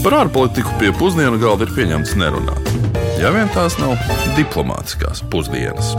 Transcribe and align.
Par 0.00 0.14
ārpolitiku 0.16 0.70
pie 0.80 0.88
pusdienu 0.96 1.36
galda 1.36 1.66
ir 1.66 1.74
pieņemts 1.76 2.14
nerunāt. 2.16 2.68
Ja 3.20 3.28
vien 3.34 3.50
tās 3.52 3.74
nav 3.76 3.98
diplomātiskās 4.32 5.20
pusdienas. 5.28 5.90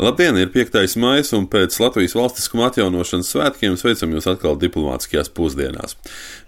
Labdien, 0.00 0.38
ir 0.40 0.48
5. 0.48 0.94
maija, 0.96 1.26
un 1.36 1.44
pēc 1.52 1.76
Latvijas 1.82 2.16
valstiskuma 2.16 2.70
atjaunošanas 2.70 3.28
svētkiem 3.34 3.76
sveicam 3.76 4.14
jūs 4.16 4.28
atkal 4.32 4.56
diplomātiskajās 4.62 5.28
pusdienās. 5.36 5.92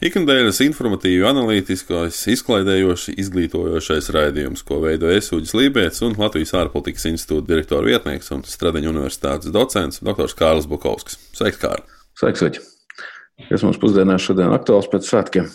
Ikdienas 0.00 0.62
informatīvi, 0.64 1.20
analītiskais, 1.28 2.22
izklaidējošs, 2.32 3.10
izglītojošais 3.20 4.08
raidījums, 4.16 4.64
ko 4.64 4.80
veido 4.86 5.12
Esūģis 5.12 5.52
Lībijams 5.60 6.00
un 6.08 6.16
Latvijas 6.16 6.56
ārpolitikas 6.62 7.10
institūta 7.12 7.50
direktora 7.52 7.84
vietnieks 7.92 8.32
un 8.32 8.40
Stradeņa 8.48 8.94
universitātes 8.94 9.52
docents 9.52 10.00
dr. 10.00 10.32
Kārlis 10.40 10.72
Bukovskis. 10.72 11.20
Sveiks, 11.36 11.60
Kārl! 11.60 11.84
Sveiks, 12.16 12.40
Sveiki! 12.40 12.64
Kas 13.50 13.68
mums 13.68 13.76
pusdienās 13.76 14.24
šodien 14.24 14.56
aktuāls 14.56 14.88
pēc 14.88 15.12
svētkiem? 15.12 15.52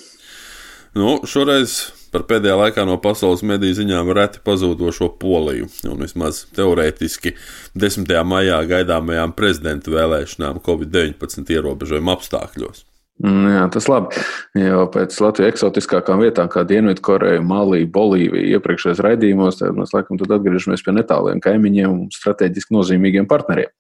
Nu, 0.91 1.21
šoreiz 1.23 1.77
par 2.11 2.25
pēdējā 2.27 2.57
laikā 2.59 2.83
no 2.83 2.97
pasaules 2.99 3.45
mediju 3.47 3.77
ziņām 3.77 4.09
reti 4.15 4.41
pazūdošo 4.43 5.13
Poliju, 5.21 5.69
un 5.87 6.04
vismaz 6.04 6.43
teorētiski 6.57 7.32
10. 7.79 8.11
maijā 8.27 8.57
gaidāmajām 8.68 9.32
prezidenta 9.37 9.93
vēlēšanām 9.93 10.59
Covid-19 10.65 11.54
ierobežojuma 11.55 12.18
apstākļos. 12.18 12.83
Mm, 13.21 13.47
jā, 13.54 13.63
tas 13.71 13.87
labi. 13.87 14.23
Jo 14.57 14.83
pēc 14.91 15.15
Latvijas 15.23 15.54
eksotiskākām 15.54 16.23
vietām, 16.25 16.49
kā 16.51 16.65
Dienvidkoreja, 16.68 17.39
Malī, 17.46 17.85
Bolīvija, 17.85 18.57
iepriekšējos 18.57 19.04
raidījumos, 19.05 19.61
tad 19.61 19.77
mēs 19.77 19.93
laikam 19.96 20.19
atgriežamies 20.19 20.83
pie 20.83 20.96
netāliem 20.97 21.39
kaimiņiem 21.43 21.91
un 21.93 22.07
strateģiski 22.11 22.75
nozīmīgiem 22.75 23.29
partneriem. 23.32 23.71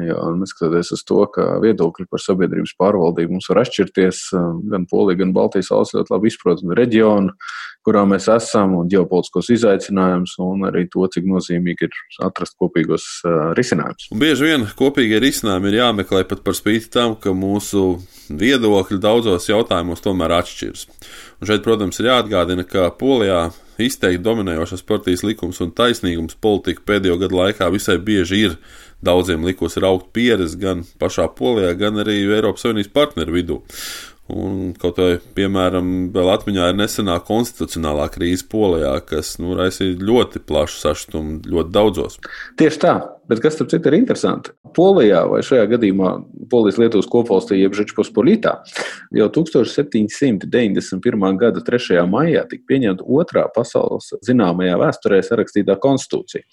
Jo, 0.00 0.30
neskatoties 0.40 0.88
uz 0.96 1.02
to, 1.04 1.18
ka 1.28 1.58
viedokļi 1.60 2.06
par 2.08 2.20
sabiedrības 2.24 2.72
pārvaldību 2.80 3.34
mums 3.34 3.48
var 3.50 3.58
atšķirties, 3.60 4.20
gan 4.72 4.86
Polija, 4.88 5.18
gan 5.20 5.34
Baltijas 5.36 5.68
valsts 5.68 5.98
ļoti 5.98 6.14
labi 6.14 6.30
izprot 6.32 6.62
reģionu, 6.78 7.34
kurā 7.84 8.06
mēs 8.08 8.30
esam, 8.32 8.78
un 8.80 8.88
ģeopolitiskos 8.88 9.50
izaicinājumus, 9.52 10.38
un 10.40 10.64
arī 10.70 10.86
to, 10.88 11.04
cik 11.12 11.26
nozīmīgi 11.28 11.90
ir 11.90 11.98
atrast 12.24 12.56
kopīgos 12.62 13.04
uh, 13.26 13.50
risinājumus. 13.58 14.08
Bieži 14.16 14.48
vien 14.48 14.64
kopīgie 14.78 15.20
risinājumi 15.20 15.68
ir 15.68 15.80
jāmeklē 15.82 16.22
pat 16.30 16.40
par 16.46 16.56
spīti 16.56 16.88
tam, 16.94 17.18
ka 17.20 17.34
mūsu 17.36 17.98
viedokļi 18.32 19.00
daudzos 19.02 19.50
jautājumos 19.50 20.00
tomēr 20.00 20.38
atšķiras. 20.38 20.86
Un 21.42 21.50
šeit, 21.50 21.66
protams, 21.66 22.00
ir 22.00 22.08
jāatgādina, 22.08 22.64
ka 22.64 22.88
Polijā 22.96 23.50
izteikti 23.82 24.22
dominējošas 24.24 24.86
partijas 24.88 25.24
likums 25.26 25.60
un 25.64 25.72
taisnīgums 25.76 26.38
politika 26.40 26.84
pēdējo 26.86 27.18
gadu 27.24 27.40
laikā 27.40 27.68
visai 27.74 27.98
bieži 27.98 28.46
ir 28.46 28.56
daudziem 29.04 29.44
likusi 29.46 29.82
raukt 29.82 30.12
pieredzi 30.14 30.60
gan 30.62 30.86
pašā 31.02 31.28
Polijā, 31.36 31.74
gan 31.78 32.00
arī 32.02 32.22
Eiropas 32.22 32.66
Savienības 32.66 32.94
partneru 32.94 33.36
vidū. 33.36 33.60
Un 34.32 34.70
kaut 34.78 34.96
vai, 35.02 35.16
piemēram, 35.36 35.86
vēl 36.14 36.28
atmiņā 36.32 36.68
ir 36.70 36.76
nesenā 36.78 37.16
konstitucionālā 37.26 38.06
krīze 38.14 38.46
Polijā, 38.48 38.92
kas 39.04 39.34
nu, 39.42 39.56
raisīja 39.58 39.98
ļoti 39.98 40.40
plašu 40.46 40.78
sašutumu 40.78 41.40
ļoti 41.52 41.74
daudzos. 41.74 42.20
Tieši 42.60 42.80
tā, 42.84 42.92
bet 43.28 43.42
kas 43.44 43.58
tam 43.58 43.68
citam 43.68 43.90
ir 43.90 43.98
interesanti? 43.98 44.54
Polijā, 44.76 45.24
vai 45.28 45.42
šajā 45.44 45.66
gadījumā 45.74 46.12
Polijas-Lietuvas 46.52 47.10
kopvalstī, 47.12 47.58
jeb 47.60 47.74
Žečpospolitā, 47.76 48.52
jau 49.18 49.28
1791. 49.34 51.36
gada 51.42 51.60
3. 51.66 52.06
maijā 52.08 52.42
tika 52.48 52.64
pieņemta 52.70 53.08
otrā 53.18 53.44
pasaules 53.52 54.06
zināmajā 54.24 54.78
vēsturē 54.86 55.18
sarakstītā 55.26 55.76
konstitūcija. 55.82 56.46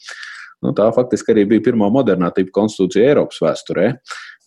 Nu, 0.65 0.73
tā 0.75 0.89
faktiski 0.91 1.31
arī 1.31 1.45
bija 1.53 1.63
pirmā 1.69 1.87
modernā 1.93 2.33
tipa 2.35 2.51
konstitūcija 2.57 3.13
Eiropas 3.13 3.39
vēsturē. 3.43 3.85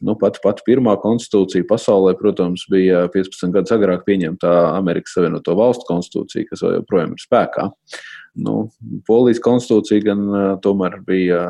Nu, 0.04 0.16
pat, 0.20 0.40
pat 0.44 0.60
pirmā 0.66 0.96
konstitūcija 1.00 1.64
pasaulē, 1.68 2.12
protams, 2.18 2.66
bija 2.72 3.06
15 3.14 3.54
gadus 3.54 3.72
agrāk 3.72 4.04
pieņemta 4.08 4.52
Amerikas 4.74 5.16
Savienoto 5.16 5.56
Valstu 5.56 5.88
konstitūcija, 5.88 6.50
kas 6.50 6.64
joprojām 6.66 7.14
ir 7.16 7.22
spēkā. 7.22 7.68
Nu, 8.44 8.56
Polijas 9.08 9.40
konstitūcija 9.44 10.04
gan 10.10 10.24
tomēr 10.64 11.00
bija 11.06 11.44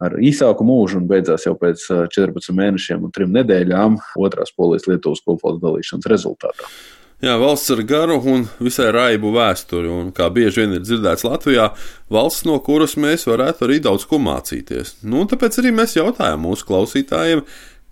ar 0.00 0.16
īsāku 0.16 0.64
mūžu 0.66 1.02
un 1.02 1.10
beidzās 1.10 1.44
jau 1.46 1.54
pēc 1.60 1.84
14 2.14 2.56
mēnešiem 2.56 3.04
un 3.04 3.12
3 3.14 3.28
nedēļām 3.36 4.00
otrās 4.18 4.54
Polijas-Lietuvas 4.56 5.22
kopvalsts 5.26 5.62
dalīšanas 5.62 6.10
rezultātā. 6.10 6.72
Jā, 7.20 7.34
valsts 7.36 7.68
ar 7.74 7.82
garu 7.84 8.14
un 8.32 8.46
visai 8.64 8.86
raibu 8.96 9.28
vēsturi, 9.34 9.90
un 9.92 10.06
kā 10.16 10.30
bieži 10.32 10.62
vien 10.62 10.78
ir 10.78 10.80
dzirdēts 10.80 11.26
Latvijā, 11.26 11.66
valsts, 12.08 12.46
no 12.48 12.54
kuras 12.64 12.94
mēs 12.96 13.26
varētu 13.28 13.66
arī 13.66 13.76
daudz 13.84 14.06
ko 14.08 14.16
mācīties. 14.24 14.94
Nu, 15.04 15.26
tāpēc 15.28 15.58
arī 15.60 15.74
mēs 15.76 15.98
jautājām 15.98 16.40
mūsu 16.46 16.64
klausītājiem, 16.70 17.42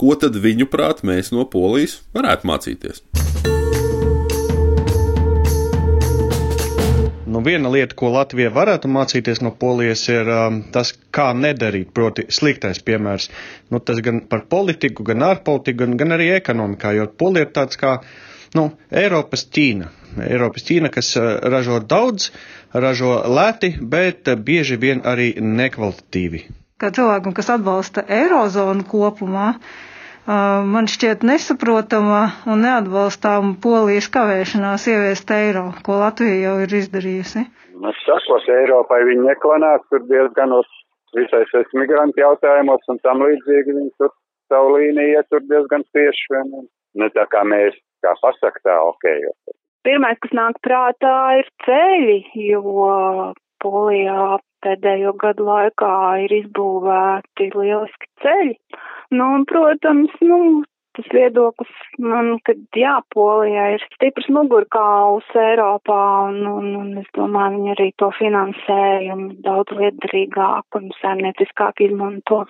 ko 0.00 0.14
tad 0.16 0.38
viņu 0.40 0.70
prāt 0.72 1.02
mēs 1.04 1.28
no 1.36 1.44
Polijas 1.44 1.98
varētu 2.16 2.48
mācīties. 2.48 3.04
Nu, 7.28 7.42
viena 7.44 7.68
lieta, 7.68 7.92
ko 8.00 8.14
Latvija 8.14 8.48
varētu 8.56 8.88
mācīties 8.88 9.42
no 9.44 9.52
polijas, 9.52 10.06
ir 10.08 10.30
um, 10.32 10.62
tas, 10.72 10.94
kā 11.12 11.26
nedarīt. 11.36 11.90
Proti, 11.92 12.24
sliktais 12.32 12.80
piemērs. 12.80 13.28
Nu, 13.68 13.82
tas 13.84 14.00
gan 14.00 14.22
par 14.30 14.46
politiku, 14.48 15.04
gan 15.04 15.26
ārpolitiku, 15.28 15.82
gan, 15.84 15.98
gan 16.00 16.16
arī 16.16 16.30
ekonomikā. 16.38 16.94
Jo 16.96 17.10
polija 17.20 17.44
ir 17.44 17.52
tāds 17.60 17.76
kā 17.76 17.98
nu, 18.56 18.70
Eiropas 19.02 19.44
Ķīna. 19.52 19.90
Eiropas 20.28 20.64
Ķīna, 20.68 20.92
kas 20.94 21.12
uh, 21.18 21.34
ražo 21.52 21.80
daudz, 21.84 22.30
ražo 22.72 23.18
lēti, 23.28 23.74
bet 23.80 24.30
uh, 24.30 24.38
bieži 24.38 24.78
vien 24.80 25.04
arī 25.04 25.34
nekvalitatīvi. 25.40 26.46
Kā 26.78 26.92
cilvēkam, 26.94 27.34
kas 27.34 27.50
atbalsta 27.50 28.04
Eirozonu 28.06 28.84
kopumā, 28.86 29.48
man 30.28 30.86
šķiet 30.86 31.24
nesaprotama 31.26 32.20
un 32.52 32.60
neatbalstāma 32.62 33.56
polijas 33.64 34.06
kavēšanās 34.14 34.84
ieviest 34.92 35.32
eiro, 35.34 35.64
ko 35.82 35.96
Latvija 36.02 36.36
jau 36.42 36.52
ir 36.62 36.74
izdarījusi. 36.82 37.46
Es 37.88 38.02
sakos, 38.04 38.46
Eiropai 38.52 39.00
viņi 39.08 39.24
neklanās 39.24 39.82
tur 39.90 40.04
diezgan 40.10 40.52
uz 40.54 40.68
visais 41.16 41.74
migrantu 41.74 42.20
jautājumos 42.20 42.84
un 42.92 43.00
tam 43.02 43.24
līdzīgi 43.24 43.76
viņi 43.78 43.92
tur 43.98 44.12
savu 44.52 44.76
līniju 44.76 45.24
tur 45.30 45.44
diezgan 45.48 45.84
tieši 45.96 46.34
vien. 46.34 46.68
Ne 46.98 47.08
tā 47.14 47.24
kā 47.32 47.44
mēs, 47.46 47.76
kā 48.04 48.14
pasaka 48.22 48.64
tā, 48.64 48.76
ok. 48.92 49.08
Pirmais, 49.86 50.18
kas 50.22 50.34
nāk 50.36 50.58
prātā, 50.64 51.16
ir 51.40 51.50
ceļi, 51.64 52.18
jo 52.48 53.34
Polijā 53.62 54.38
pēdējo 54.62 55.14
gadu 55.18 55.46
laikā 55.48 55.92
ir 56.24 56.34
izbūvēti 56.42 57.50
lieliski 57.54 58.10
ceļi. 58.22 58.56
Nu, 59.14 59.30
un, 59.38 59.46
protams, 59.48 60.14
nu, 60.22 60.38
tas 60.98 61.08
viedoklis 61.14 61.74
man, 62.02 62.34
ka 62.46 62.54
jā, 62.76 62.98
Polijā 63.14 63.68
ir 63.76 63.86
stiprs 63.94 64.28
mugurkauls 64.34 65.28
Eiropā, 65.46 66.00
un, 66.30 66.40
un, 66.52 66.70
un 66.82 67.02
es 67.02 67.10
domāju, 67.18 67.56
viņi 67.56 67.74
arī 67.76 67.90
to 68.02 68.10
finansējumu 68.18 69.38
daudz 69.46 69.78
lietderīgāk 69.80 70.80
un 70.80 70.90
saimnieciskāk 71.00 71.86
izmanto. 71.88 72.44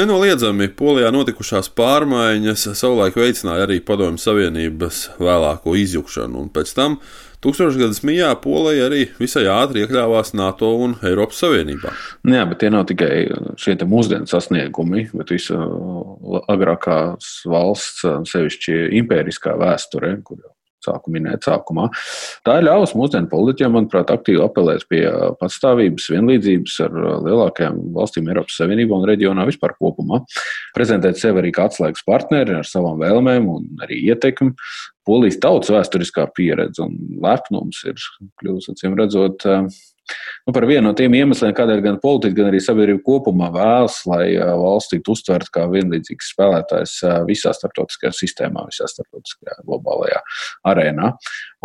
Nenoliedzami 0.00 0.70
Polijā 0.72 1.10
notikušās 1.12 1.66
pārmaiņas 1.76 2.70
savulaik 2.78 3.18
veicināja 3.20 3.66
arī 3.66 3.82
Padomju 3.84 4.22
Savienības 4.22 5.00
vēlāko 5.20 5.74
izjukšanu, 5.76 6.40
un 6.40 6.46
pēc 6.54 6.70
tam 6.78 6.94
Tūkstošgadus 7.44 8.00
mijā 8.08 8.30
Polija 8.40 8.86
arī 8.88 9.02
visai 9.18 9.42
ātri 9.52 9.82
iekļāvās 9.84 10.32
NATO 10.36 10.70
un 10.86 10.94
Eiropas 11.04 11.42
Savienībā. 11.44 11.92
Nu 12.24 12.38
jā, 12.38 12.46
bet 12.48 12.62
tie 12.62 12.70
nav 12.72 12.86
tikai 12.88 13.10
šie 13.60 13.76
mūsdienu 13.88 14.28
sasniegumi, 14.30 15.06
bet 15.20 15.34
visa 15.36 15.60
agrākās 16.52 17.34
valsts, 17.48 18.06
sevišķi 18.32 18.80
impēriskā 19.02 19.56
vēsture, 19.60 20.14
kur 20.24 20.40
jau 20.40 20.54
sāku 20.84 21.12
minēt 21.14 21.46
sākumā. 21.48 21.88
Tā 22.46 22.58
ir 22.60 22.66
ļaus 22.68 22.94
mūsdienu 22.98 23.30
politiķiem, 23.30 23.74
manuprāt, 23.76 24.12
aktīvi 24.12 24.42
apelēt 24.44 24.86
pie 24.90 25.02
patstāvības, 25.40 26.08
vienlīdzības 26.14 26.78
ar 26.86 26.96
lielākajām 27.26 27.82
valstīm 27.96 28.30
Eiropas 28.32 28.60
Savienībā 28.60 28.96
un 28.98 29.08
reģionā 29.10 29.46
vispār 29.48 29.76
kopumā. 29.78 30.22
Prezentēt 30.76 31.20
sevi 31.20 31.42
arī 31.42 31.52
kā 31.56 31.68
atslēgas 31.70 32.06
partneri 32.06 32.58
ar 32.60 32.68
savām 32.68 33.00
vēlmēm 33.02 33.50
un 33.50 33.68
arī 33.84 34.02
ietekmi. 34.10 34.54
Polijas 35.08 35.40
tautas 35.42 35.72
vēsturiskā 35.72 36.26
pieredze 36.36 36.84
un 36.84 36.96
lepnums 37.24 37.80
ir 37.88 37.96
kļuvusi, 38.40 38.74
acīm 38.74 38.98
redzot, 38.98 39.46
nu, 40.46 40.54
par 40.56 40.66
vienu 40.68 40.88
no 40.88 40.94
tiem 40.96 41.14
iemesliem, 41.18 41.52
kādēļ 41.56 41.82
gan 41.84 41.98
politiķi, 42.02 42.36
gan 42.36 42.50
arī 42.50 42.60
sabiedrība 42.64 43.04
kopumā 43.06 43.50
vēlas, 43.54 44.00
lai 44.10 44.34
valsts 44.38 44.94
tiktu 44.94 45.14
uztverta 45.16 45.54
kā 45.56 45.66
vienlīdzīgs 45.72 46.32
spēlētājs 46.34 46.94
visā 47.28 47.54
starptautiskajā 47.56 48.12
sistēmā, 48.16 48.66
visā 48.70 48.88
starptautiskajā 48.90 49.60
globālajā 49.68 50.22
arēnā. 50.70 51.12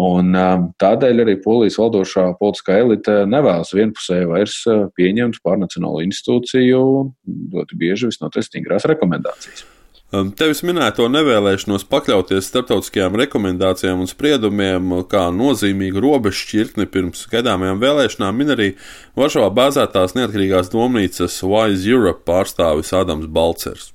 Un, 0.02 0.36
tādēļ 0.82 1.24
arī 1.24 1.38
polijas 1.44 1.80
valdošā 1.80 2.28
politiskā 2.42 2.82
elite 2.84 3.22
nevēlas 3.32 3.72
vienpusēji 3.76 4.32
vairs 4.32 4.60
pieņemt 4.98 5.40
pārnacionālo 5.46 6.04
institūciju 6.06 6.84
ļoti 7.56 7.80
bieži 7.80 8.12
visnotaļ 8.12 8.50
stingrās 8.50 8.88
rekomendācijas. 8.92 9.66
Tevis 10.14 10.60
minēto 10.62 11.08
nevēlēšanos 11.10 11.88
pakļauties 11.90 12.46
starptautiskajām 12.52 13.16
rekomendācijām 13.24 14.04
un 14.04 14.08
spriedumiem 14.08 14.92
kā 15.10 15.24
nozīmīgu 15.34 16.04
robežu 16.04 16.44
šķirtni 16.44 16.86
pirms 16.94 17.26
gaidāmajām 17.32 17.82
vēlēšanām 17.82 18.38
min 18.38 18.54
arī 18.54 18.68
Varšavā 19.18 19.50
bāzētās 19.58 20.14
neatkarīgās 20.14 20.70
domnīcas 20.70 21.40
Wise 21.42 21.90
Europe 21.90 22.22
pārstāvis 22.30 22.94
Adams 22.94 23.26
Balcers. 23.26 23.92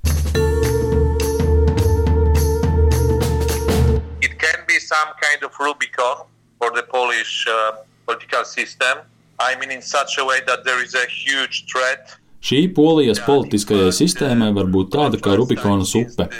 kind 5.21 5.45
of 5.45 5.53
Rubicon 5.61 6.27
for 6.59 6.71
the 6.73 6.83
Polish 6.83 7.47
uh, 7.47 7.77
political 8.07 8.45
system. 8.45 8.99
I 9.39 9.55
mean, 9.59 9.71
in 9.71 9.83
such 9.83 10.19
a 10.19 10.25
way 10.25 10.41
that 10.47 10.65
there 10.65 10.83
is 10.83 10.95
a 10.95 11.07
huge 11.07 11.67
threat 11.71 12.17
Šī 12.41 12.61
polijas 12.73 13.19
politiskajai 13.27 13.91
sistēmai 13.93 14.49
var 14.57 14.69
būt 14.73 14.95
tāda 14.95 15.19
kā 15.21 15.35
Rubikonas 15.37 15.93
upe. 15.99 16.31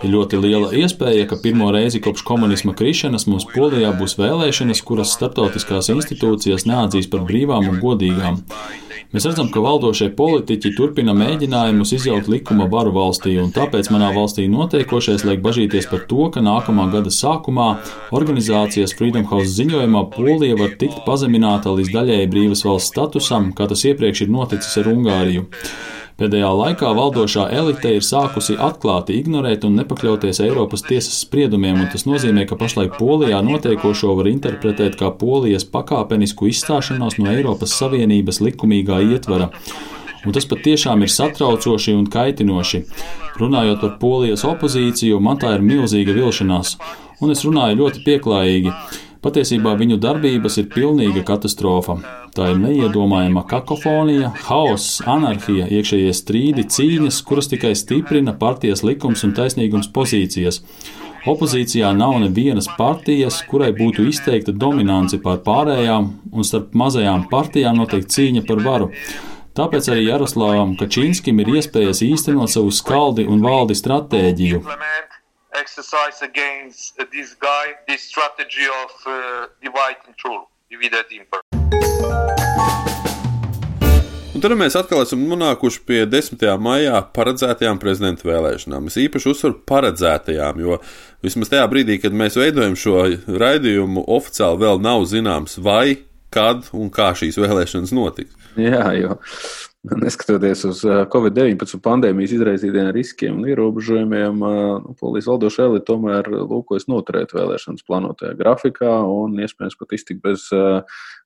Ir 0.00 0.14
ļoti 0.14 0.40
liela 0.40 0.70
iespēja, 0.72 1.26
ka 1.28 1.36
pirmo 1.42 1.68
reizi 1.74 2.00
kopš 2.00 2.24
komunisma 2.24 2.72
krišanas 2.76 3.28
mums 3.28 3.44
Polijā 3.52 3.92
būs 3.98 4.16
vēlēšanas, 4.16 4.80
kuras 4.88 5.12
starptautiskās 5.18 5.92
institūcijas 5.92 6.64
neatzīs 6.70 7.10
par 7.12 7.26
brīvām 7.28 7.68
un 7.74 7.82
godīgām. 7.82 8.40
Mēs 9.10 9.24
redzam, 9.26 9.48
ka 9.50 9.58
valdošie 9.58 10.06
politiķi 10.14 10.70
turpina 10.76 11.10
mēģinājumus 11.18 11.90
izjaut 11.96 12.28
likuma 12.30 12.68
varu 12.70 12.92
valstī, 12.94 13.32
un 13.42 13.48
tāpēc 13.50 13.88
manā 13.90 14.12
valstī 14.14 14.44
notiekošais 14.46 15.24
liek 15.26 15.42
bažīties 15.42 15.88
par 15.90 16.04
to, 16.06 16.28
ka 16.30 16.38
nākamā 16.46 16.84
gada 16.92 17.10
sākumā 17.10 17.72
organizācijas 18.14 18.94
Freedom 18.94 19.26
House 19.32 19.50
ziņojumā 19.56 20.04
Polija 20.14 20.60
var 20.60 20.76
tikt 20.78 21.02
pazemināta 21.08 21.74
līdz 21.74 21.90
daļēji 21.96 22.30
brīvas 22.30 22.62
valsts 22.68 22.94
statusam, 22.94 23.50
kā 23.50 23.66
tas 23.72 23.82
iepriekš 23.90 24.28
ir 24.28 24.30
noticis 24.36 24.78
ar 24.78 24.92
Ungāriju. 24.94 25.48
Pēdējā 26.20 26.48
laikā 26.52 26.90
valdošā 26.92 27.46
elite 27.56 27.94
ir 27.96 28.04
sākusi 28.04 28.58
atklāti 28.60 29.14
ignorēt 29.22 29.62
un 29.64 29.78
nepakļauties 29.80 30.42
Eiropas 30.44 30.82
tiesas 30.84 31.14
spriedumiem, 31.24 31.78
un 31.80 31.88
tas 31.88 32.04
nozīmē, 32.04 32.44
ka 32.50 32.58
pašlaik 32.60 32.98
Polijā 32.98 33.38
notiekošo 33.46 34.12
var 34.18 34.28
interpretēt 34.28 34.98
kā 35.00 35.08
Polijas 35.16 35.64
pakāpenisku 35.64 36.50
izstāšanos 36.50 37.16
no 37.16 37.30
Eiropas 37.32 37.72
Savienības 37.80 38.42
likumīgā 38.44 39.00
ietvara. 39.14 39.48
Un 40.28 40.36
tas 40.36 40.44
patiešām 40.44 41.06
ir 41.06 41.08
satraucoši 41.08 41.96
un 41.96 42.04
kaitinoši. 42.12 42.82
Runājot 43.40 43.80
par 43.80 43.94
polijas 44.02 44.44
opozīciju, 44.44 45.22
man 45.24 45.40
tā 45.40 45.54
ir 45.56 45.64
milzīga 45.64 46.12
vilšanās, 46.12 46.74
un 47.24 47.32
es 47.32 47.46
runāju 47.48 47.80
ļoti 47.80 48.04
pieklājīgi. 48.04 48.74
Patiesībā 49.20 49.74
viņu 49.76 49.98
darbības 50.00 50.54
ir 50.62 50.70
pilnīga 50.72 51.20
katastrofa. 51.28 51.98
Tā 52.32 52.46
ir 52.54 52.60
neiedomājama 52.62 53.42
kakofonija, 53.50 54.30
haoss, 54.46 55.02
anarhija, 55.04 55.66
iekšējie 55.68 56.14
strīdi, 56.16 56.64
cīņas, 56.72 57.18
kuras 57.28 57.50
tikai 57.52 57.74
stiprina 57.76 58.32
partijas 58.40 58.80
likums 58.86 59.26
un 59.26 59.34
taisnīgums 59.36 59.90
pozīcijas. 59.92 60.62
Opozīcijā 61.28 61.90
nav 61.92 62.16
nevienas 62.22 62.70
partijas, 62.78 63.42
kurai 63.50 63.74
būtu 63.76 64.08
izteikta 64.08 64.56
dominance 64.56 65.20
pār 65.20 65.42
pārējām, 65.44 66.08
un 66.32 66.48
starp 66.48 66.72
mazajām 66.72 67.28
partijām 67.28 67.76
notiek 67.76 68.08
cīņa 68.08 68.46
par 68.48 68.64
varu. 68.64 68.88
Tāpēc 69.60 69.92
arī 69.92 70.06
Jaroslavam 70.06 70.78
Kačīnskim 70.80 71.44
ir 71.44 71.56
iespējas 71.58 72.00
īstenot 72.08 72.56
savu 72.56 72.72
skaldi 72.72 73.28
un 73.28 73.44
valdi 73.44 73.76
stratēģiju 73.76 74.64
exercise 75.54 76.22
against 76.22 76.96
this 77.12 77.34
guy, 77.34 77.74
this 77.88 78.02
strategy 78.02 78.66
of 78.84 78.90
uh, 79.06 79.46
divide 79.62 80.00
and 80.06 80.14
rule, 80.24 80.48
divide 80.70 81.04
impera. 81.10 81.42
Un 84.30 84.44
tad 84.44 84.54
mēs 84.56 84.76
atkal 84.78 85.02
esam 85.02 85.24
nonākuši 85.28 85.80
pie 85.84 86.04
10. 86.08 86.44
maijā 86.62 87.00
paredzētajām 87.16 87.80
prezidenta 87.82 88.24
vēlēšanām. 88.28 88.86
Es 88.88 88.96
īpaši 89.02 89.28
uzsveru 89.32 89.58
paredzētajām, 89.68 90.62
jo 90.62 90.78
vismaz 91.26 91.50
tajā 91.52 91.66
brīdī, 91.68 91.98
kad 92.00 92.14
mēs 92.16 92.38
veidojam 92.40 92.78
šo 92.78 93.02
raidījumu, 93.26 94.06
oficiāli 94.08 94.62
vēl 94.62 94.80
nav 94.86 95.04
zināms, 95.10 95.58
vai, 95.60 95.98
kad 96.32 96.70
un 96.72 96.88
kā 96.94 97.10
šīs 97.18 97.40
vēlēšanas 97.42 97.92
notiks. 97.96 98.38
Jā, 98.56 98.86
jo 98.96 99.18
Neskatoties 99.80 100.60
uz 100.68 100.80
Covid-19 100.84 101.78
pandēmijas 101.80 102.34
izraisītiem 102.36 102.90
riskiem 102.92 103.38
un 103.38 103.46
ierobežojumiem, 103.48 104.42
nu, 104.84 104.92
polijas 105.00 105.30
valdošā 105.30 105.70
elite 105.70 105.86
tomēr 105.88 106.26
lūkojas 106.28 106.84
noturēt 106.92 107.30
vēlēšanas 107.32 107.86
plānotajā 107.88 108.34
grafikā 108.36 108.90
un 109.08 109.38
iespējams 109.40 109.78
pat 109.80 109.94
iztikt 109.96 110.20
bez 110.26 110.44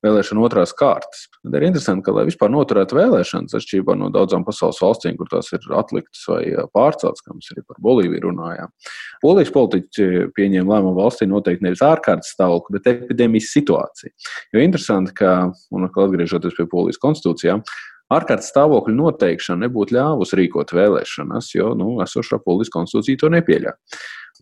vēlēšanu 0.07 0.45
otrās 0.47 0.71
kārtas. 0.79 1.25
Tad 1.41 1.57
ir 1.59 1.67
interesanti, 1.67 2.05
ka, 2.07 2.15
lai 2.15 2.29
vispār 2.29 2.53
noturētu 2.55 2.95
vēlēšanas, 3.01 3.57
atšķirībā 3.59 3.97
no 3.99 4.13
daudzām 4.15 4.47
pasaules 4.47 4.79
valstīm, 4.85 5.17
kur 5.19 5.33
tās 5.33 5.51
ir 5.57 5.67
atliktas 5.75 6.23
vai 6.31 6.45
pārceltas, 6.79 7.25
kā 7.27 7.35
mēs 7.35 7.51
arī 7.57 7.65
par 7.67 7.81
Bolīviju 7.83 8.23
runājām, 8.29 8.71
polijas 9.25 9.51
politiķi 9.57 10.29
pieņēma 10.37 10.77
lēmumu 10.77 11.01
valstī 11.01 11.27
noteikti 11.27 11.67
nevis 11.67 11.83
ārkārtas 11.83 12.31
stāvokli, 12.37 12.79
bet 12.79 12.87
epidēmijas 12.93 13.51
situāciju. 13.57 14.15
Jo 14.55 14.63
interesanti, 14.63 15.17
ka, 15.19 15.35
un 15.75 15.91
atgriežoties 15.91 16.55
pie 16.55 16.69
polijas 16.71 17.03
konstitūcijām, 17.03 17.67
ārkārtas 18.13 18.51
stāvokļa 18.53 18.97
noteikšana 18.99 19.67
nebūtu 19.67 19.97
ļāvusi 19.97 20.41
rīkot 20.41 20.75
vēlēšanas, 20.77 21.55
jo 21.57 21.73
nu, 21.79 21.95
esošā 22.05 22.41
polijas 22.45 22.73
konstitūcija 22.75 23.23
to 23.23 23.33
nepieļauj. 23.37 23.79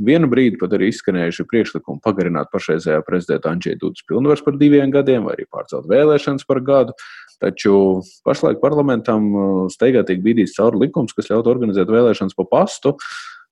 Vienu 0.00 0.28
brīdi 0.32 0.56
pat 0.56 0.72
arī 0.72 0.88
izskanējuši 0.88 1.44
priekšlikumi 1.50 2.00
pagarināt 2.02 2.48
pašreizējā 2.54 3.02
prezidenta 3.04 3.50
Andrzeja 3.52 3.76
Dudas 3.80 4.04
pilnvars 4.08 4.40
par 4.44 4.56
diviem 4.60 4.90
gadiem, 4.94 5.26
vai 5.28 5.34
arī 5.36 5.44
pārcelt 5.52 5.84
vēlēšanas 5.90 6.48
par 6.48 6.62
gadu. 6.64 6.96
Taču 7.42 7.74
pašlaik 8.24 8.62
parlamentam 8.62 9.28
uh, 9.34 9.50
steigā 9.72 10.00
tiek 10.08 10.22
bīdīts 10.24 10.56
cauri 10.56 10.86
likums, 10.86 11.12
kas 11.12 11.28
ļautu 11.28 11.52
organizēt 11.52 11.92
vēlēšanas 11.92 12.38
pa 12.38 12.48
pastu. 12.48 12.96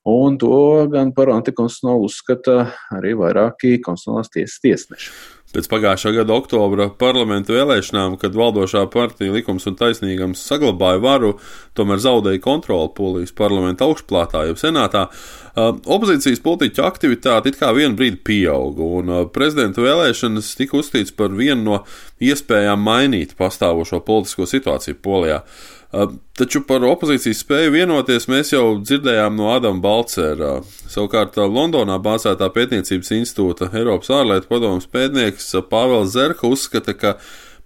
Un 0.09 0.39
to 0.41 0.89
gan 0.89 1.13
par 1.13 1.29
antikonstitucionālu 1.35 2.09
uzskata 2.09 2.71
arī 2.97 3.13
vairāki 3.21 3.77
konstitucionālās 3.85 4.33
tiesas 4.33 4.63
tiesneši. 4.65 5.13
Pēc 5.51 5.67
pagājušā 5.67 6.13
gada 6.15 6.35
oktobra 6.39 6.85
parlamentu 6.95 7.57
vēlēšanām, 7.57 8.15
kad 8.23 8.37
valdošā 8.39 8.85
partija 8.93 9.33
likums 9.35 9.65
un 9.67 9.75
taisnīgums 9.81 10.45
saglabāja 10.47 11.01
varu, 11.03 11.33
tomēr 11.75 11.99
zaudēja 12.05 12.43
kontroli 12.45 12.93
polijas 12.95 13.35
parlamenta 13.35 13.89
augšplātā, 13.89 14.45
jau 14.47 14.55
senātā, 14.61 15.09
opozīcijas 15.59 16.43
politiķu 16.45 16.85
aktivitāte 16.87 17.51
it 17.51 17.59
kā 17.59 17.73
vienu 17.75 17.99
brīdi 17.99 18.21
pieauga, 18.31 18.87
un 19.01 19.13
prezidenta 19.35 19.83
vēlēšanas 19.83 20.55
tika 20.61 20.79
uzskatīts 20.79 21.19
par 21.19 21.35
vienu 21.35 21.67
no 21.67 21.83
iespējām 22.23 22.87
mainīt 22.87 23.35
pastāvošo 23.41 24.05
politisko 24.07 24.47
situāciju 24.47 25.03
Polijā. 25.03 25.43
Taču 25.91 26.63
par 26.69 26.85
opozīcijas 26.87 27.41
spēju 27.43 27.73
vienoties 27.75 28.29
mēs 28.31 28.53
jau 28.55 28.77
dzirdējām 28.79 29.35
no 29.39 29.49
Adama 29.51 29.83
Balcera. 29.83 30.53
Savukārt 30.91 31.39
Londonā 31.43 31.99
bāzētā 32.03 32.47
pētniecības 32.55 33.11
institūta 33.19 33.73
Eiropas 33.75 34.13
ārlietu 34.15 34.51
padomus 34.53 34.87
pētnieks 34.91 35.51
Pāvils 35.71 36.15
Zerka 36.15 36.47
uzskata, 36.47 36.95
ka 36.95 37.17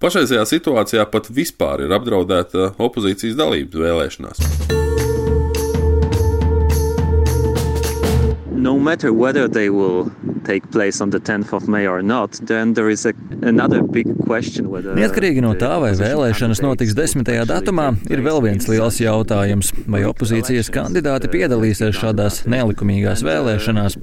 pašreizajā 0.01 0.47
situācijā 0.55 1.05
pat 1.13 1.29
vispār 1.29 1.85
ir 1.85 1.93
apdraudēta 1.99 2.73
opozīcijas 2.81 3.37
dalība 3.41 3.85
vēlēšanās. 3.85 4.84
No 8.65 8.79
matter 8.79 9.13
whether 9.13 9.47
they 9.47 9.69
will 9.69 10.11
take 10.45 10.71
place 10.71 11.01
on 11.01 11.11
the 11.11 11.21
10th 11.21 11.53
of 11.53 11.69
May 11.69 11.87
or 11.87 12.03
not, 12.03 12.33
then 12.47 12.73
there 12.73 12.89
is 12.89 13.05
a, 13.05 13.13
another 13.43 13.83
big 13.83 14.09
question 14.25 14.71
whether. 14.71 14.95
Neatkarīgi 14.97 15.43
no 15.45 15.53
tā, 15.61 15.75
vai 15.83 15.93
vēlēšanas 15.97 16.63
notiks 16.65 16.97
10. 16.97 17.29
datumā, 17.49 17.91
ir 18.13 18.23
vēl 18.25 18.41
viens 18.45 18.69
liels 18.69 19.01
jautājums, 19.03 19.73
vai 19.85 20.01
opozīcijas 20.09 20.71
kandidāti 20.73 21.29
piedalīsies 21.33 21.97
šādās 22.01 22.43
nelikumīgās 22.49 23.25
vēlēšanās. 23.27 23.99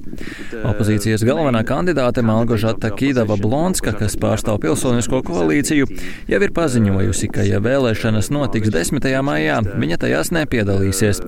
Opozīcijas 0.70 1.26
galvenā 1.26 1.64
kandidāte 1.66 2.22
Malgožata 2.26 2.92
Kīdava 2.94 3.38
Blonska, 3.42 3.94
kas 3.98 4.14
pārstāv 4.18 4.60
pilsonisko 4.62 5.22
koalīciju, 5.26 5.90
jau 6.30 6.42
ir 6.46 6.54
paziņojusi, 6.54 7.30
ka, 7.34 7.46
ja 7.50 7.62
vēlēšanas 7.62 8.30
notiks 8.34 8.70
10. 8.74 9.10
maijā, 9.26 9.58
viņa 9.74 10.00
tajās 10.06 10.30
nepiedalīsies. 10.38 11.22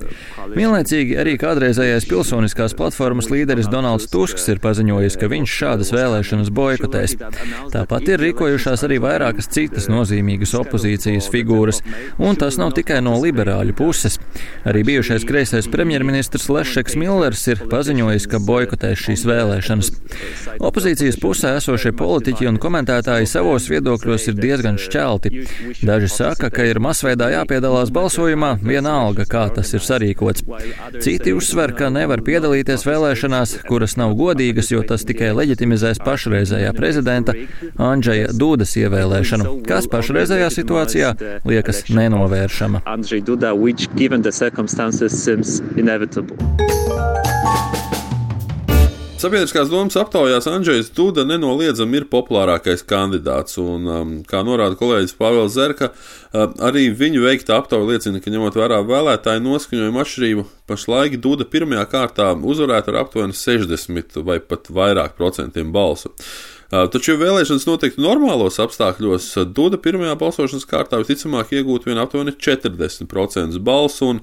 Vienlaicīgi 0.55 1.19
arī 1.19 1.35
kādreizējais 1.41 2.07
pilsoniskās 2.07 2.75
platformas 2.77 3.24
Savienības 3.25 3.45
līderis 3.45 3.69
Donalds 3.71 4.05
Tusks 4.11 4.43
ir 4.51 4.59
paziņojis, 4.61 5.15
ka 5.17 5.27
viņš 5.31 5.53
šādas 5.57 5.89
vēlēšanas 5.95 6.49
boikotēs. 6.53 7.15
Tāpat 7.73 8.09
ir 8.11 8.21
rīkojušās 8.21 8.83
arī 8.85 8.99
vairākas 9.01 9.49
citas 9.49 9.87
nozīmīgas 9.89 10.53
opozīcijas 10.59 11.29
figūras, 11.33 11.81
un 12.21 12.37
tas 12.37 12.59
nav 12.61 12.75
tikai 12.77 12.99
no 13.01 13.15
liberāļu 13.17 13.73
puses. 13.77 14.19
Arī 14.65 14.83
bijušais 14.85 15.25
kreisais 15.25 15.69
premjerministrs 15.71 16.45
Lešeks 16.53 16.97
Millers 17.01 17.47
ir 17.49 17.63
paziņojis, 17.71 18.27
ka 18.29 18.41
boikotēs 18.45 19.07
šīs 19.07 19.25
vēlēšanas. 19.25 19.91
Opozīcijas 20.61 21.17
pusē 21.21 21.55
esošie 21.57 21.95
politiķi 21.97 22.49
un 22.51 22.61
komentētāji 22.61 23.31
savos 23.31 23.69
viedokļos 23.73 24.29
ir 24.29 24.37
diezgan 24.37 24.77
šķelti. 24.81 25.33
Daži 25.81 26.11
saka, 26.13 26.51
ka 26.53 26.67
ir 26.69 26.81
masveidā 26.83 27.31
jāpiedalās 27.33 27.89
balsojumā, 27.95 28.59
vienalga, 28.61 29.25
kā 29.25 29.47
tas 29.57 29.73
ir 29.73 29.81
sarīkots. 29.81 30.45
Citi 31.01 31.33
uzsver, 31.33 31.73
ka 31.75 31.89
nevar 31.89 32.21
piedalīties 32.25 32.85
vēlēšanās 32.85 33.14
vēlēšanās, 33.15 33.63
kuras 33.67 33.95
nav 33.97 34.13
godīgas, 34.15 34.71
jo 34.71 34.81
tas 34.83 35.05
tikai 35.07 35.31
leģitimizēs 35.35 36.01
pašreizējā 36.03 36.73
prezidenta 36.75 37.33
Andžeja 37.77 38.33
Dūdas 38.35 38.75
ievēlēšanu, 38.75 39.61
kas 39.65 39.87
pašreizējā 39.87 40.49
situācijā 40.51 41.13
liekas 41.45 41.85
nenovēršama. 41.89 42.81
Sabiedriskās 49.25 49.71
domas 49.71 49.95
aptaujās 49.97 50.45
Andrzejs 50.45 50.91
Duda 50.93 51.23
nenoliedzami 51.25 51.97
ir 51.97 52.03
populārākais 52.11 52.83
kandidāts, 52.85 53.55
un, 53.57 53.87
um, 53.89 54.11
kā 54.29 54.43
norāda 54.45 54.77
kolēģis 54.77 55.15
Pāvils 55.17 55.55
Zerka, 55.55 55.87
uh, 55.89 56.51
arī 56.67 56.91
viņu 56.93 57.23
veikta 57.23 57.55
aptauja 57.57 57.87
liecina, 57.89 58.21
ka 58.21 58.29
ņemot 58.29 58.59
vērā 58.59 58.83
vēlētāju 58.85 59.41
noskaņojumu 59.41 60.01
atšķirību, 60.03 60.43
pašlaik 60.69 61.17
Duda 61.23 61.47
pirmajā 61.49 61.87
kārtā 61.89 62.27
uzvarētu 62.37 62.93
ar 62.93 62.99
aptuveni 63.01 63.33
60 63.39 64.21
vai 64.27 64.37
pat 64.45 64.69
vairāk 64.69 65.17
procentiem 65.17 65.71
balsu. 65.73 66.11
Uh, 66.69 66.83
taču, 66.93 67.15
ja 67.15 67.23
vēlēšanas 67.23 67.65
notiktu 67.65 68.05
normālos 68.05 68.61
apstākļos, 68.61 69.31
Duda 69.57 69.81
pirmajā 69.81 70.19
balsošanas 70.21 70.69
kārtā 70.69 71.01
visticamāk 71.01 71.55
iegūtu 71.57 71.89
vien 71.89 72.03
aptuveni 72.03 72.35
40% 72.37 73.57
balsu, 73.65 74.11
un 74.13 74.21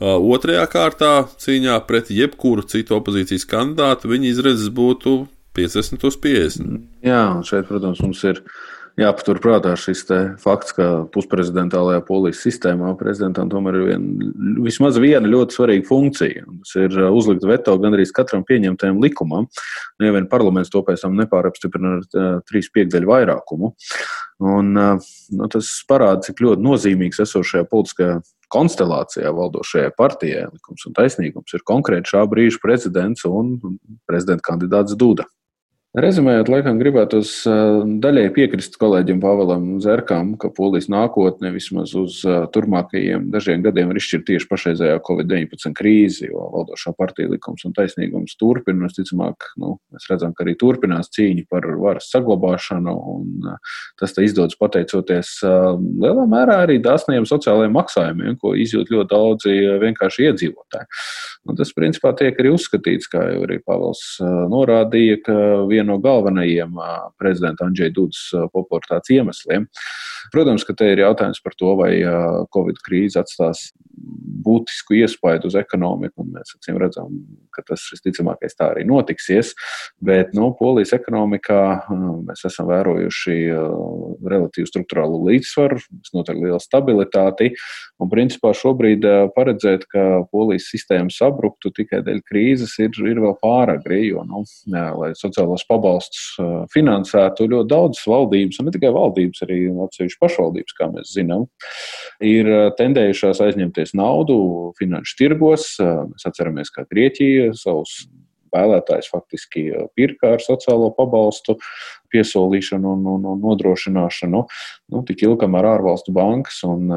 otrajā 0.00 0.64
kārtā 0.70 1.12
cīņā 1.42 1.78
pret 1.88 2.12
jebkuru 2.14 2.64
citu 2.68 2.98
opozīcijas 2.98 3.46
kandidātu 3.50 4.12
viņa 4.12 4.32
izredzes 4.32 4.72
būtu 4.74 5.20
50 5.58 6.04
uz 6.06 6.18
50. 6.22 6.82
Jā, 7.06 7.22
un 7.34 7.46
šeit, 7.46 7.66
protams, 7.66 8.02
mums 8.04 8.22
ir 8.28 8.42
jāpaturprātā 8.98 9.74
šis 9.78 10.04
fakts, 10.42 10.74
ka 10.74 10.86
pusprezidentālajā 11.14 12.00
polijas 12.06 12.40
sistēmā 12.42 12.92
prezidentam 12.98 13.50
tomēr 13.50 13.78
ir 13.78 13.84
vien, 13.92 14.06
vismaz 14.64 14.98
viena 15.02 15.30
ļoti 15.30 15.54
svarīga 15.54 15.86
funkcija. 15.86 16.46
Tas 16.64 16.74
ir 16.82 16.96
uzlikt 17.06 17.46
veto 17.46 17.76
gandrīz 17.82 18.12
katram 18.14 18.42
pieņemtajam 18.48 18.98
likumam. 19.02 19.46
Nevienu 20.02 20.30
parlaments 20.30 20.72
to 20.74 20.82
pēc 20.86 21.04
tam 21.04 21.18
nepārapstiprina 21.18 21.98
ar 21.98 22.42
trīs 22.48 22.70
piekdaļu 22.74 23.12
vairākumu. 23.12 23.74
Un, 24.48 24.74
nu, 24.74 25.50
tas 25.50 25.70
parāda, 25.90 26.22
cik 26.26 26.42
ļoti 26.42 26.66
nozīmīgs 26.66 27.22
esošajā 27.26 27.66
politiskajā 27.70 28.18
konstelācijā 28.52 29.32
valdošajai 29.34 29.94
partijai, 29.98 30.46
likums 30.52 30.86
un 30.88 30.96
taisnīgums, 30.96 31.54
ir 31.54 31.64
konkrēti 31.68 32.14
šā 32.14 32.24
brīža 32.30 32.62
prezidents 32.62 33.26
un 33.28 33.56
prezidenta 34.08 34.46
kandidāts 34.50 34.96
Duda. 34.98 35.28
Rezumējot, 35.96 36.50
laikam 36.52 36.76
gribētos 36.76 37.30
daļai 38.04 38.26
piekrist 38.36 38.74
kolēģim 38.76 39.22
Pavelam 39.22 39.62
Zerkam, 39.80 40.34
ka 40.36 40.50
polijas 40.52 40.90
nākotne 40.92 41.48
vismaz 41.54 41.94
uz 41.96 42.18
turpmākajiem 42.52 43.30
dažiem 43.32 43.62
gadiem 43.64 43.94
ir 43.94 43.96
izšķirta 43.96 44.26
tieši 44.28 44.48
pašreizējā 44.50 44.98
Covid-19 45.06 45.72
krīze, 45.78 46.26
jo 46.28 46.44
valdošā 46.52 46.92
partija 46.92 47.30
likums 47.32 47.64
un 47.64 47.72
taisnīgums 47.72 48.36
turpina. 48.36 48.82
Mēs 48.82 48.98
ticamāk, 48.98 49.46
nu, 49.56 49.78
mēs 49.94 50.10
redzam, 50.12 50.34
ka 50.36 50.44
arī 50.44 50.58
turpinās 50.60 51.08
cīņa 51.16 51.46
par 51.48 51.70
varas 51.80 52.10
saglabāšanu, 52.12 52.94
un 53.14 53.48
tas 53.96 54.12
izdodas 54.20 54.60
pateicoties 54.60 55.38
lielā 55.40 56.28
mērā 56.28 56.58
arī 56.66 56.76
dāsniem 56.84 57.24
sociālajiem 57.32 57.72
maksājumiem, 57.80 58.36
ko 58.44 58.52
izjūt 58.60 58.92
ļoti 58.92 59.12
daudzi 59.14 59.56
vienkārši 59.86 60.28
iedzīvotāji. 60.28 60.92
Un 61.48 61.56
tas, 61.56 61.72
principā, 61.72 62.12
tiek 62.12 62.36
arī 62.36 62.52
uzskatīts, 62.52 63.08
kā 63.08 63.24
jau 63.32 63.42
arī 63.48 63.56
Pāvils 63.64 64.04
norādīja, 64.52 65.22
ka 65.24 65.36
viena 65.78 65.94
no 65.94 65.98
galvenajiem 66.02 66.76
prezidenta 67.20 67.64
Andrzeja 67.64 67.94
Dudas 67.94 68.26
popularitātes 68.52 69.14
iemesliem. 69.14 69.68
Protams, 70.34 70.66
ka 70.66 70.74
te 70.76 70.92
ir 70.92 71.04
jautājums 71.06 71.40
par 71.44 71.54
to, 71.56 71.72
vai 71.78 71.92
Covid 72.54 72.82
krīze 72.84 73.22
atstās 73.22 73.70
būtisku 74.44 74.96
iespaidu 74.98 75.50
uz 75.50 75.56
ekonomiku, 75.58 76.22
un 76.22 76.34
mēs 76.36 76.54
acīm 76.56 76.78
redzam, 76.80 77.18
ka 77.54 77.64
tas 77.66 77.82
visticamākais 77.92 78.56
tā 78.58 78.70
arī 78.72 78.84
notiksies. 78.88 79.54
Bet 80.04 80.34
nu, 80.36 80.50
polijas 80.58 80.94
ekonomikā 80.96 81.60
mēs 82.28 82.44
esam 82.48 82.68
vērojuši 82.70 83.36
relatīvu 84.28 84.70
struktūrālu 84.70 85.20
līdzsvaru, 85.28 85.80
visnotaļ 86.04 86.42
lielu 86.44 86.60
stabilitāti, 86.62 87.50
un 87.98 88.12
principā 88.12 88.54
šobrīd 88.56 89.06
paredzēt, 89.36 89.88
ka 89.90 90.06
polijas 90.32 90.68
sistēma 90.72 91.12
sabruktu 91.14 91.72
tikai 91.74 92.02
dēļ 92.06 92.22
krīzes 92.28 92.76
ir, 92.82 92.94
ir 93.10 93.22
vēl 93.24 93.36
pāragri, 93.42 94.04
jo, 94.10 94.24
nu, 94.28 94.44
jā, 94.70 94.86
lai 94.98 95.12
sociālos 95.18 95.66
pabalstus 95.68 96.38
finansētu 96.74 97.48
ļoti 97.50 97.72
daudzas 97.72 98.06
valdības, 98.08 98.60
un 98.60 98.68
ne 98.68 98.74
tikai 98.74 98.92
valdības, 98.94 99.44
arī 99.46 99.60
atsevišķi 99.88 100.22
pašvaldības, 100.22 100.78
kā 100.78 100.90
mēs 100.92 101.12
zinām, 101.16 101.48
ir 102.24 102.48
tendējušās 102.78 103.42
aizņemties 103.44 103.94
naudu 103.98 104.38
finanšu 104.78 105.18
tirgos. 105.18 105.70
Mēs 105.80 106.28
atceramies, 106.28 106.72
kā 106.74 106.86
Grieķija 106.90 107.52
savus 107.58 108.06
vēlētājs 108.54 109.10
faktiski 109.12 109.68
pirka 109.98 110.34
ar 110.36 110.44
sociālo 110.44 110.90
pabalstu 110.96 111.58
piesolīšanu 112.12 112.94
un, 112.96 113.06
un, 113.14 113.26
un 113.32 113.42
nodrošināšanu. 113.44 114.44
Nu, 114.92 115.02
tik 115.08 115.24
ilgi, 115.26 115.40
kamēr 115.44 115.70
ārvalstu 115.74 116.14
bankas 116.16 116.62
un 116.66 116.88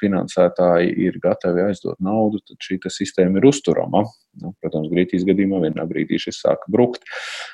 finansētāji 0.00 0.94
ir 1.08 1.18
gatavi 1.22 1.68
aizdot 1.68 1.98
naudu, 2.04 2.42
tad 2.46 2.60
šī 2.62 2.78
sistēma 2.92 3.40
ir 3.40 3.50
uzturama. 3.50 4.04
Nu, 4.42 4.50
protams, 4.62 4.88
Grieķijas 4.90 5.24
gadījumā 5.28 5.60
vienā 5.62 5.84
brīdī 5.86 6.18
šis 6.18 6.40
sāka 6.42 6.70
brukt. 6.72 7.04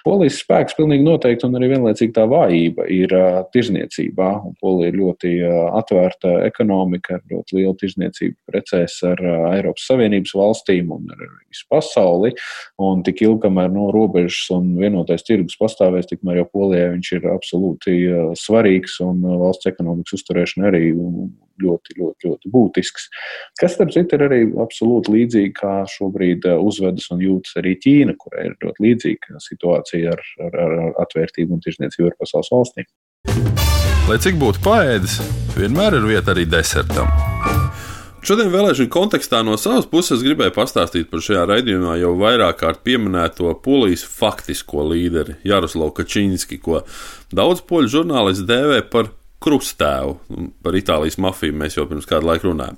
Polijas 0.07 0.39
spēks 0.41 0.77
pilnīgi 0.79 1.05
noteikti 1.05 1.45
un 1.49 1.59
arī 1.59 1.69
vienlaicīgi 1.75 2.15
tā 2.17 2.25
vājība 2.31 2.87
ir 2.93 3.13
uh, 3.17 3.41
tirzniecībā. 3.53 4.31
Polija 4.63 4.93
ir 4.93 4.97
ļoti 5.01 5.33
uh, 5.45 5.59
atvērta 5.81 6.39
ekonomika 6.47 7.19
ar 7.19 7.25
ļoti 7.33 7.59
lielu 7.59 7.77
tirzniecību 7.83 8.37
precēs 8.49 8.97
ar 9.11 9.21
uh, 9.21 9.51
Eiropas 9.59 9.87
Savienības 9.91 10.33
valstīm 10.41 10.95
un 10.97 11.13
ar 11.13 11.21
visu 11.27 11.67
pasauli. 11.73 12.33
Un 12.81 13.05
tik 13.07 13.21
ilgi, 13.27 13.43
kamēr 13.45 13.69
no 13.75 13.91
robežas 13.95 14.47
un 14.57 14.73
vienotais 14.81 15.27
tirgus 15.27 15.61
pastāvēs, 15.61 16.09
tikmēr 16.09 16.41
jau 16.41 16.49
Polijai 16.55 16.90
viņš 16.95 17.13
ir 17.19 17.29
absolūti 17.31 17.97
svarīgs 18.39 18.99
un 19.05 19.23
valsts 19.43 19.71
ekonomikas 19.71 20.19
uzturēšana 20.19 20.69
arī 20.71 20.85
ļoti, 21.61 21.97
ļoti, 21.99 22.29
ļoti 22.29 22.53
būtisks. 22.53 23.09
Kas, 23.61 23.77
starp 23.77 23.93
citu, 23.95 24.17
ir 24.17 24.27
arī 24.27 24.41
absolūti 24.65 25.15
līdzīgi, 25.17 25.55
kā 25.59 25.75
šobrīd 25.91 26.49
uzvedas 26.57 27.11
un 27.15 27.25
jūtas 27.25 27.59
arī 27.61 27.77
Ķīna, 27.81 28.17
kurai 28.21 28.49
ir 28.51 28.57
ļoti 28.65 28.87
līdzīga 28.87 29.43
situācija 29.47 30.15
ar, 30.15 30.25
ar, 30.47 30.61
ar 30.61 30.79
atvērtību 31.07 31.57
un 31.57 31.65
tirzniecību 31.65 32.13
ar 32.13 32.21
pasaules 32.21 32.53
valstīm. 32.55 32.89
Lai 34.11 34.17
cik 34.23 34.41
būtu 34.41 34.65
paēdis, 34.65 35.21
vienmēr 35.59 36.01
ir 36.01 36.09
vieta 36.17 36.35
arī 36.35 36.49
desertam. 36.51 37.30
Šodien 38.21 38.51
vēlēšanu 38.53 38.91
kontekstā 38.93 39.39
no 39.47 39.55
savas 39.57 39.87
puses 39.89 40.21
gribēju 40.25 40.53
pastāstīt 40.53 41.09
par 41.09 41.23
šajā 41.25 41.47
raidījumā 41.49 41.95
jau 42.03 42.11
vairāk 42.21 42.59
kārt 42.61 42.83
pieminēto 42.85 43.55
polijas 43.65 44.03
faktisko 44.05 44.85
līderi 44.91 45.39
Jaroslavu 45.49 45.95
Kačinski, 45.97 46.59
ko 46.61 46.83
daudz 47.33 47.63
poļu 47.65 47.89
žurnālisti 47.95 48.45
dēvē 48.51 48.83
par 48.93 49.09
krustēvu. 49.41 50.19
Par 50.61 50.77
Itālijas 50.77 51.17
mafiju 51.23 51.57
mēs 51.63 51.79
jau 51.79 51.87
pirms 51.89 52.09
kāda 52.09 52.29
laika 52.29 52.51
runājām. 52.51 52.77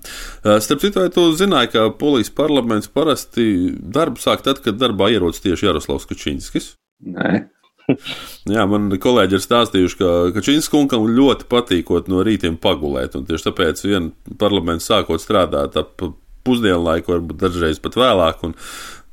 Starp 0.63 0.85
citu, 0.85 1.03
vai 1.03 1.11
tu 1.15 1.27
zināji, 1.35 1.73
ka 1.75 1.89
polijas 1.99 2.31
parlaments 2.39 2.93
parasti 2.93 3.49
darbu 3.83 4.23
sāk 4.23 4.47
tad, 4.47 4.63
kad 4.63 4.79
darbā 4.79 5.11
ierodas 5.11 5.43
tieši 5.43 5.67
Jaroslavs 5.67 6.07
Kačinskis? 6.11 6.77
Nē. 7.03 7.49
Jā, 8.51 8.65
man 8.67 8.91
kolēģi 8.91 9.37
ir 9.39 9.43
stāstījuši, 9.45 9.99
ka 10.01 10.09
Kačinskungam 10.35 11.05
ļoti 11.15 11.47
patīkot 11.51 12.09
no 12.11 12.25
rītiem 12.27 12.57
pagulēt, 12.59 13.15
un 13.15 13.29
tieši 13.29 13.47
tāpēc 13.49 13.85
vien 13.87 14.09
parlaments 14.41 14.89
sākot 14.91 15.23
strādāt 15.23 15.79
ap 15.79 16.03
pusdienlaiku, 16.43 17.15
varbūt 17.15 17.39
dažreiz 17.39 17.79
pat 17.83 17.95
vēlāk, 18.01 18.43
un 18.49 18.57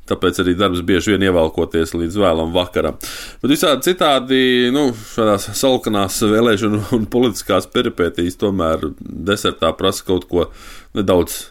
tāpēc 0.10 0.42
arī 0.42 0.56
darbs 0.58 0.82
bieži 0.82 1.14
vien 1.14 1.28
ievelkoties 1.28 1.94
līdz 1.94 2.18
vēlam 2.24 2.56
vakaram. 2.56 2.98
Bet 3.44 3.54
visādi 3.54 3.92
citādi, 3.92 4.42
nu, 4.74 4.88
šādās 5.14 5.52
salkanās 5.62 6.18
vēlēšanu 6.26 6.82
un 6.98 7.06
politiskās 7.14 7.70
peripētīs 7.70 8.40
tomēr 8.42 8.90
desertā 9.00 9.76
prasa 9.78 10.10
kaut 10.10 10.26
ko 10.32 10.50
nedaudz 10.98 11.44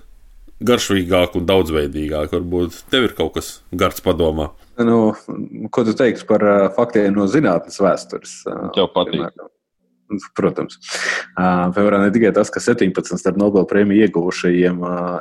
garšīgāku 0.66 1.38
un 1.38 1.46
daudzveidīgāku. 1.46 2.40
Varbūt 2.40 2.82
tev 2.90 3.06
ir 3.06 3.14
kaut 3.18 3.36
kas 3.38 3.60
gards 3.70 4.02
padomā. 4.02 4.50
Nu, 4.78 4.98
ko 5.70 5.84
tu 5.84 5.94
teiksi 5.98 6.26
par 6.28 6.44
uh, 6.44 6.66
faktiem 6.76 7.16
no 7.16 7.26
zinātnes 7.30 7.80
vēstures? 7.82 8.42
Uh, 8.46 8.68
Tev 8.76 8.92
patīk. 8.94 9.18
Piemēram. 9.18 9.54
Protams. 10.38 10.78
Uh, 11.36 11.66
piemēram, 11.74 12.06
ne 12.06 12.12
tikai 12.14 12.30
tas, 12.36 12.48
ka 12.52 12.62
17 12.64 13.20
starp 13.20 13.36
Nobela 13.40 13.68
prēmiju 13.68 14.06
ieguvušajiem 14.06 14.78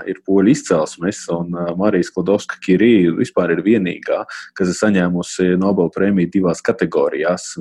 ir 0.07 0.21
poļu 0.23 0.53
izcelsmes, 0.53 1.25
un 1.33 1.57
uh, 1.57 1.73
Marijas 1.79 2.13
Klodovska 2.15 2.61
Kirija 2.63 3.17
vispār 3.17 3.57
ir 3.57 3.65
vienīgā, 3.65 4.21
kas 4.55 4.71
ir 4.71 4.79
saņēmusi 4.79 5.57
Nobela 5.59 5.91
prēmiju 5.91 6.31
divās 6.37 6.63
kategorijās 6.63 7.51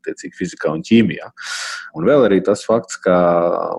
attiecīgi 0.00 0.38
fizikā 0.38 0.72
un 0.74 0.82
ķīmijā. 0.86 1.30
Un 1.98 2.06
vēl 2.06 2.26
arī 2.28 2.40
tas 2.46 2.64
fakts, 2.66 2.98
ka 3.04 3.16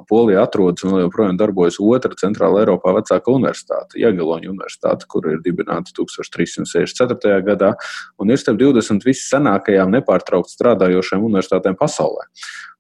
Polija 0.09 0.45
atrodas 0.45 0.85
un 0.87 0.99
joprojām 1.01 1.39
darbojas 1.39 1.79
otra 1.81 2.15
centrāla 2.19 2.63
Eiropā 2.63 2.95
vecāka 2.97 3.33
universitāte, 3.33 3.99
Jēgeloņa 4.01 4.51
universitāte, 4.51 5.07
kur 5.11 5.29
ir 5.31 5.39
dibināta 5.43 5.93
1364. 5.97 7.37
gadā 7.47 7.73
un 8.19 8.33
ir 8.33 8.41
starp 8.41 8.59
20 8.61 9.07
vissenākajām 9.07 9.95
nepārtraukti 9.97 10.57
strādājošajām 10.57 11.29
universitātēm 11.29 11.79
pasaulē. 11.79 12.27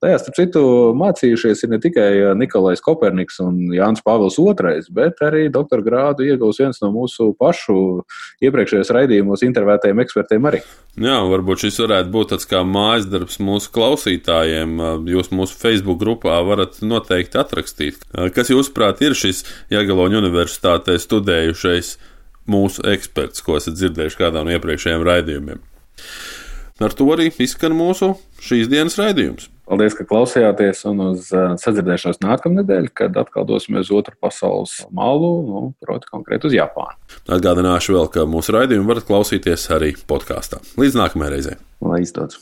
Tajā, 0.01 0.17
starp 0.17 0.37
citu, 0.39 0.61
mācījušies 0.97 1.59
ir 1.61 1.69
ne 1.69 1.77
tikai 1.77 2.09
Nikolais 2.33 2.81
Koperniks 2.81 3.35
un 3.43 3.59
Jānis 3.69 4.01
Pāvils 4.01 4.39
II, 4.41 4.81
bet 4.97 5.21
arī 5.21 5.43
doktora 5.53 5.85
grādu 5.85 6.25
iegūs 6.25 6.57
viens 6.63 6.81
no 6.81 6.89
mūsu 6.95 7.35
pašu 7.37 7.75
iepriekšējos 8.41 8.89
raidījumos 8.97 9.45
intervētējiem 9.45 10.01
ekspertiem 10.01 10.47
arī. 10.49 10.63
Jā, 10.97 11.19
varbūt 11.29 11.67
šis 11.67 11.77
varētu 11.83 12.09
būt 12.17 12.33
tāds 12.33 12.49
kā 12.49 12.63
mājas 12.65 13.05
darbs 13.13 13.30
mūsu 13.39 13.71
klausītājiem. 13.75 14.75
Jūs 15.11 15.31
mūsu 15.31 15.55
Facebook 15.59 16.01
grupā 16.01 16.39
varat 16.47 16.81
noteikti 16.83 17.39
atrakstīt, 17.41 18.03
kas 18.35 18.51
jūsuprāt 18.51 19.03
ir 19.05 19.15
šis 19.17 19.45
Jēgaloņa 19.71 20.19
universitātē 20.23 20.97
studējušais 20.99 21.95
mūsu 22.51 22.83
eksperts, 22.91 23.45
ko 23.45 23.55
esat 23.61 23.79
dzirdējuši 23.79 24.19
kādā 24.19 24.43
no 24.43 24.53
iepriekšējiem 24.57 25.07
raidījumiem. 25.07 25.63
Ar 26.81 26.93
to 26.97 27.05
arī 27.13 27.29
izskan 27.43 27.75
mūsu 27.77 28.15
šīs 28.41 28.69
dienas 28.71 28.97
raidījums. 28.97 29.51
Paldies, 29.71 29.93
ka 29.95 30.03
klausījāties, 30.03 30.81
un 30.89 31.03
uz 31.05 31.29
sadzirdēšanos 31.61 32.19
nākamnedēļ, 32.25 32.89
kad 32.97 33.15
atkal 33.21 33.45
dosimies 33.47 33.91
otru 33.93 34.17
pasaules 34.19 34.81
malu, 34.91 35.31
nu, 35.47 35.63
proti, 35.79 36.09
konkrēti 36.11 36.49
uz 36.49 36.57
Japānu. 36.57 36.97
Atgādināšu 37.37 37.95
vēl, 37.95 38.11
ka 38.11 38.27
mūsu 38.27 38.57
raidījumu 38.57 38.89
varat 38.89 39.07
klausīties 39.07 39.69
arī 39.77 39.93
podkāstā. 40.09 40.59
Līdz 40.81 40.99
nākamajai 41.05 41.35
reizei! 41.37 41.59
Lai 41.85 42.03
izdodas! 42.03 42.41